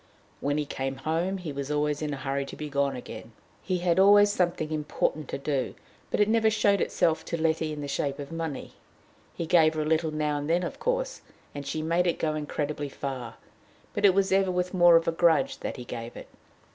When 0.39 0.57
he 0.57 0.65
came 0.65 0.95
home, 0.95 1.37
he 1.37 1.51
was 1.51 1.69
always 1.69 2.01
in 2.01 2.11
a 2.11 2.17
hurry 2.17 2.43
to 2.47 2.55
be 2.55 2.69
gone 2.71 2.95
again. 2.95 3.33
He 3.61 3.77
had 3.77 3.99
always 3.99 4.31
something 4.31 4.71
important 4.71 5.27
to 5.29 5.37
do, 5.37 5.75
but 6.09 6.19
it 6.19 6.27
never 6.27 6.49
showed 6.49 6.81
itself 6.81 7.23
to 7.25 7.39
Letty 7.39 7.71
in 7.71 7.81
the 7.81 7.87
shape 7.87 8.17
of 8.17 8.31
money. 8.31 8.73
He 9.35 9.45
gave 9.45 9.75
her 9.75 9.83
a 9.83 9.85
little 9.85 10.09
now 10.09 10.39
and 10.39 10.49
then, 10.49 10.63
of 10.63 10.79
course, 10.79 11.21
and 11.53 11.67
she 11.67 11.83
made 11.83 12.07
it 12.07 12.17
go 12.17 12.33
incredibly 12.33 12.89
far, 12.89 13.35
but 13.93 14.03
it 14.03 14.15
was 14.15 14.31
ever 14.31 14.49
with 14.49 14.73
more 14.73 14.95
of 14.95 15.07
a 15.07 15.11
grudge 15.11 15.59
that 15.59 15.77
he 15.77 15.85
gave 15.85 16.15
it. 16.17 16.29